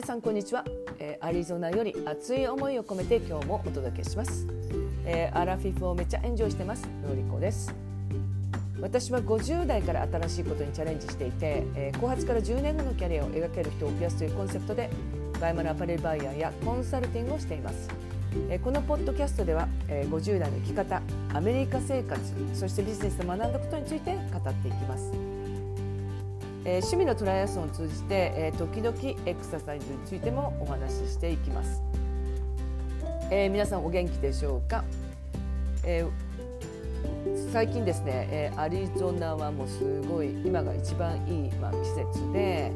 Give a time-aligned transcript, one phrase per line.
[0.00, 0.64] 皆さんこんにちは、
[0.98, 4.46] えー、アリゾナより熱い思いを込めて今日もお届けします、
[5.04, 6.88] えー、アラフィフをめっちゃエンジョイしてます。
[7.06, 7.74] のりこです。
[8.80, 14.88] 私は50代から新しいことにチャレンジしていて、えー、後発から10年後のキャリアを描ける人を増やすというコンセプトで
[15.38, 17.90] バイマルアパレルバイヤーやコンサルティングをしています。
[18.48, 21.02] えこのポッドキャストでは、え50代の生き方
[21.34, 22.18] アメリカ生活
[22.54, 25.39] そしてビジネスで学んだことについて語っていきます。
[26.64, 28.96] えー、趣味のトライアスロンを通じて、えー、時々
[29.26, 31.82] エクササイズについてもお話ししていきます、
[33.30, 34.84] えー、皆さんお元気でしょうか、
[35.84, 41.78] えー、最近ですね、えー、アリゾナはもうすごい今が一番いい、まあ、季
[42.12, 42.72] 節で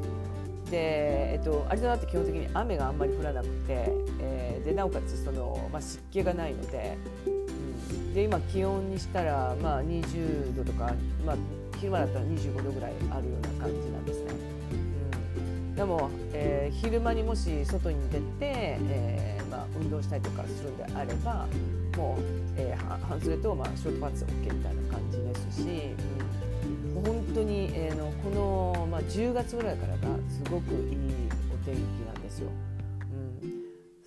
[0.70, 6.96] で、えっと、アリゾナって基本的に雨があんまり降らなくて、えー、でなおかつその、まあ、湿気がないので,、
[7.26, 10.92] うん、で今気温にしたら、まあ、20度とか、
[11.24, 11.36] まあ、
[11.84, 14.32] 昼間だったら25度ぐらいあるような感じなんですね。
[14.72, 21.46] うん、でも、えー、昼間にもし外に出て、えーまあ、運動したりとかするんであれば
[21.98, 22.22] もう、
[22.56, 25.94] えー、半袖と、まあ、ショートパンツ OK みたいな感じですし、
[26.86, 29.98] うん、もう本当に、えーの、この、まあ、10月ぐらいからが
[30.30, 30.96] すごくいい
[31.52, 32.48] お天気なんですよ。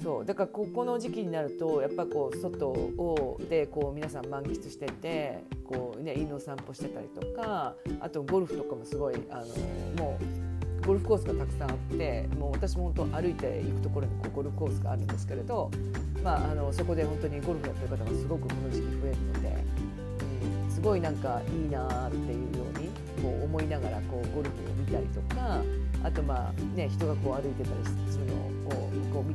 [0.08, 0.26] そう。
[0.26, 9.44] だからここの時期になるとやっぱこう外をでこう皆さん満喫しててこう、ね、犬の散歩してたりとかあとゴルフとかもすごいあ
[9.98, 10.18] のも
[10.82, 15.70] うゴルフコースがたくさんあってもう私も本当歩いて行くところにこうゴルフコースがあるんですけれど、
[16.24, 19.64] まあ、あのそこで本当にゴルフやってる方がすごくこの時期増えるので、
[20.64, 22.88] うん、すごいなんかいいなっていうように
[23.22, 25.62] こう思いながらこうゴルフを見たりとか
[26.02, 28.57] あとまあね人がこう歩いてたりするのを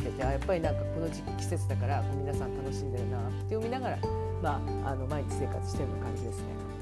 [0.02, 3.98] ててあやっぱりなんかこの時期季節だから皆さん楽しんでるなって見ながら、
[4.42, 6.72] まあ、あの毎日生活してるような感じですね。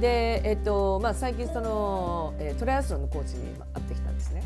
[0.00, 4.42] で、えっとまあ、最近その、えー、トライアスロンのコーチに会ってきたんですね。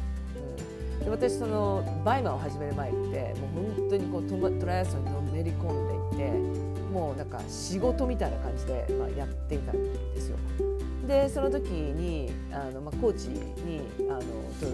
[1.00, 6.30] うん、で私そのバイマンを始める前ってもう本当にこうトライアスロンにのめり込んでいて
[6.92, 10.36] もうなんか仕事みたいな感じで、まあ、やっていたんですよ。
[11.06, 13.80] でその時にあの、まあ、コーチに
[14.10, 14.66] あのと、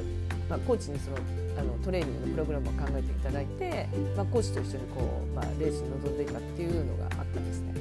[0.54, 1.16] まあ、コーチにその
[1.58, 7.74] あのトレーニングのプログラムを考えていただいて、まあ、コーチと一緒にこう、まあ、レースに臨んでいたっていうのがあったんですね。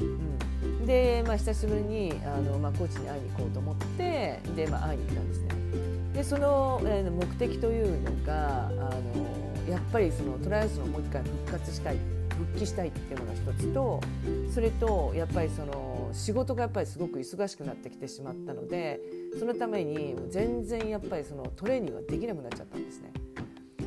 [0.00, 5.48] うん、で、まあ、久しぶりにあの、まあ、コーチに会いに行こうと思ってで、まあ、会いに行ったんですね。
[6.14, 11.96] でその、えー、目的というのがあのやっぱりそのトライアスロンをもう一回復活したい
[12.28, 14.00] 復帰したいっていうのが一つと
[14.52, 19.00] それとやっぱりその仕事がやっぱりすごく忙しくなってきてしまったので
[19.38, 23.12] そのために全然やっぱりそのトレーニングができなくなっちゃったんですね。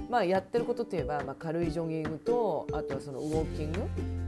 [0.09, 3.83] まあ、やってることといえば、まあ、軽いジョギングとあとはそのウォーキングっ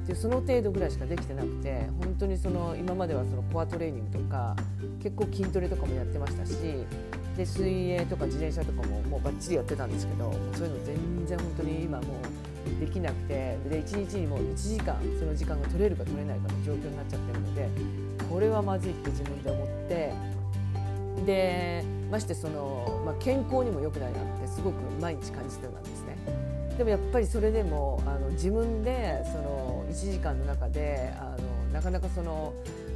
[0.06, 4.56] ていうその程度ぐらいしかできてなくて本当にその今まではそのコアトレーニングとか
[5.04, 6.56] 結構筋トレとかもやってましたし
[7.38, 12.08] で水泳とか自転車とかももうバッチリやってたんですけどそういうの全然本当に今もう
[12.80, 17.70] できなくてで1日にも1時間その時間が取れるか取れないかの状況になっちゃってるので
[18.30, 20.14] これはまずいって自分で思って
[21.26, 26.16] でましてその、まあ、健康にも良くないなってすごく毎日感じてたんですね。
[26.78, 32.54] でもやっぱりそれでもあの自分でその1時間の中であのなかなかその、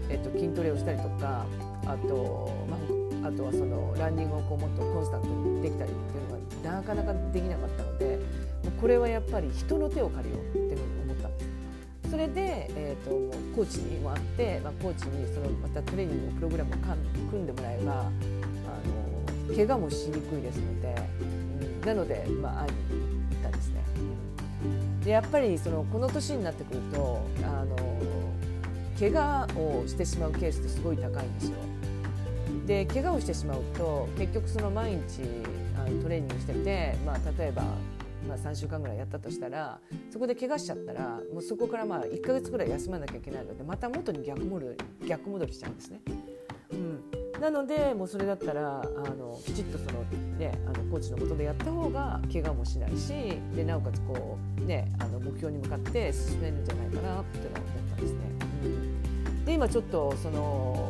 [0.08, 1.46] えっと、筋トレをしたりとか
[1.86, 8.20] あと、まあ、あとはそのランニングをこうもっとコンスタントにできたりっていうのがなかなかできなかったので
[8.80, 11.52] これはやっぱり人の手を借りようって思ったんです。
[12.10, 13.12] それで、えーと、
[13.56, 16.78] コーチにもあって、まあ、コーチにそのまたトレーニングのプログラムを
[17.30, 18.04] 組んでもらえばあ
[19.48, 20.96] の怪我もしにくいですので、
[21.82, 22.78] うん、なので、まあ、会いに
[23.32, 23.82] 行ったんですね。
[25.06, 27.76] でやっぱりそのこの年になってくるとあの
[29.00, 31.56] 怪我をしてしまうケースってすごい高いんですよ。
[32.72, 35.24] で怪我をしてしまうと結局その毎日
[35.76, 37.64] あのトレーニングしてて、まあ、例えば
[38.28, 39.80] まあ、3週間ぐらいやったとしたら
[40.12, 46.02] そこで怪我しちゃったらもうそこからまあ1か月ぐらい休まなきゃいけないのでまた元に逆戻り逆戻りしちゃうんですね。
[46.70, 50.04] うん、なのでもうそれだったらあのきちっとその、
[50.38, 53.12] ね、あのコーチのもとでやった方が怪我もしないし
[53.56, 57.52] でなおかつこう、ね、あの目標に向かって進めるんじゃないかなって思っ
[57.90, 58.20] たんですね。
[58.66, 60.81] うん、で今ちょっとその、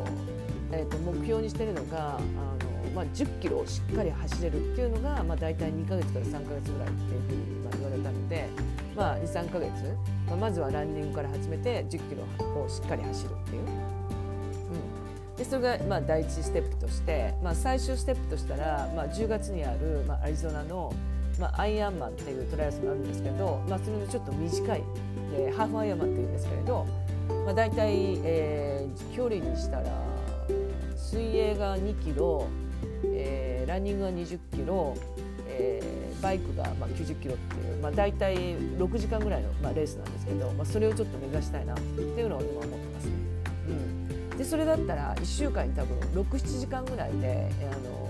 [0.72, 8.50] えー、と目標にしてるのがあのまあ、10キロをしっかり走れるっていうのが、まあ、大体2か月から3か月ぐらいっていうふうにまあ言われたので、
[8.96, 9.72] まあ、23か月、
[10.28, 12.24] まあ、まずはランニングから始めて10キロ
[12.62, 13.62] をしっかり走るっていう。
[14.72, 20.94] うん、でそれがまあ第一ステップとして、まあ、最終ステップとしたら、まあ、10月にある、まあ、アリゾナの、
[21.40, 24.84] まあ、アイアンマンっていうトライアスがあるんですけど、まあ、それのちょっと短い、
[25.34, 26.86] えー、ハーフアイアンマンっていうんですけれど、
[27.46, 30.11] まあ、大体、えー、距離にしたら
[31.12, 32.48] 水泳が2キロ
[33.04, 34.96] えー、ランニングが20キロ
[35.54, 43.12] えー、バイクがまあ90キロっていう、まあ、大体6時間ぐらいのまあレースなんですけど、まあ、それをちょっと目指したいなっていうのを今思ってますね。
[43.68, 48.02] うん、でそれだったら1週間に多分67時間ぐらいで、あの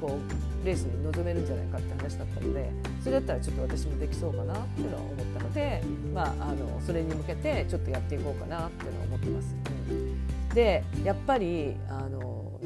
[0.00, 2.70] こうレースに臨めるんじゃないかって話だったので
[3.02, 5.82] それだったらちょっと私もできそうかなっていうのは思ったので、
[6.14, 9.56] まあ、あのそれに向けてちょっとやっていこうかなっていうのは思ってます。
[9.90, 10.07] うん、
[10.58, 12.60] でやっぱりあの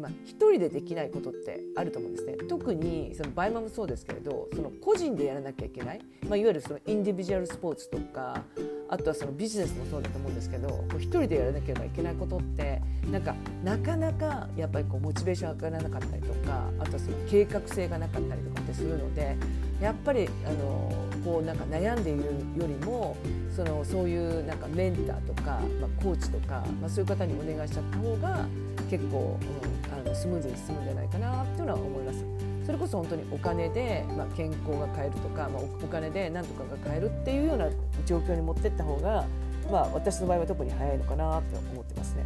[0.00, 2.34] まあ、一人でできないことってあると思うんですね。
[2.48, 8.44] 特にそのバイマもそうですけれどその個人でやらなきゃいけない、まあ、いわゆるその individual sports とか
[8.88, 12.80] あとはそのビジネスもそうだと思うんですけど一人でやらなければいけないことって
[13.10, 19.36] なんかなかなかやっぱりこうモチベーション上がらなかったりとかあとはその計画性がなかったりとかってするので
[19.80, 20.92] やっぱりあの
[21.24, 22.24] こうなんか悩んでいる
[22.56, 23.16] よりも
[23.54, 28.46] そのそういうなんかメンターとか、まあ、コーチとか、まあ、そういう方にお願いしちゃった方が
[28.90, 32.24] 結構、うん、あのスムーズに進むんじゃないかなっていうのは思います。
[32.66, 37.66] それこそ本当にお金で、まあ、健康が買えるとか、まあ、お金で何とかが買えるっていうような
[38.04, 39.24] 状況に持っていった方が、
[39.72, 42.24] まあ、私の場合は特に早いのかなと思ってますね。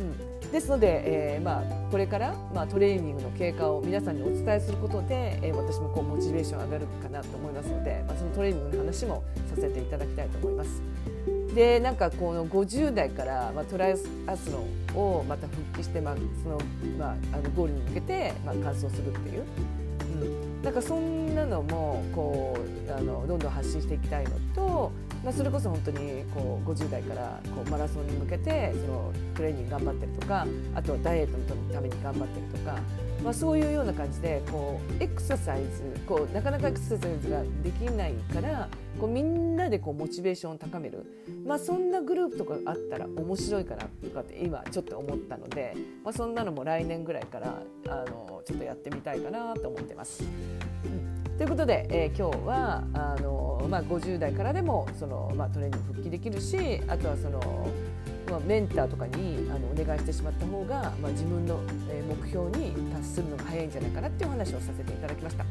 [0.00, 10.82] うん、ですので、えーまあ、これから、まあ、トレーニングの経過を皆さんにお伝えすることで、えー、私もこうモチベーション上がるかなと思いますので、まあ、そのトレーニングの話もさせていただきたいと思います。
[11.54, 14.64] でなんかこの50代から、まあ、トライアスロ
[14.94, 16.58] ンをまた復帰して、まあその
[16.98, 19.44] まあ、あのゴールに向けて、まあ、完走するっていう、
[20.22, 22.58] うん、なんかそんなのもこ
[22.88, 24.92] うあのどんどん発信していきたいのと
[25.26, 32.78] まあ、それこそ本当にこう50代からこうマラソンに向けてそのトレーニング頑張ったりとかあとはダイエットのために頑張ったりとか、
[33.24, 38.68] まあ、そういうような感じでこうエクササイズこうなかなかエクササイズができないから
[39.00, 41.04] こうみんなでこうモチベーションを高める、
[41.44, 45.74] まあ、そんなグループとかあったら面白いかなとかって今ちょっと思ったので、
[46.04, 50.22] まあ、そんなのも来年ぐらいからあのちょっとやってみたいかなと思ってます。
[50.84, 51.05] うん
[51.36, 57.68] ということで、えー、今日はあの、まあ、50代からでもその、まあ、トレーニング復帰できるしあとはその、
[58.30, 61.60] まあ、メンターとかにあのお願いしてしまった方が、まあ、自分の
[62.22, 65.44] 目標に達するのが早いんじゃないかなっていうお話をさせていただきました。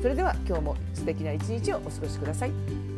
[0.00, 2.91] それでは今日も素敵な一日をお過ごしください。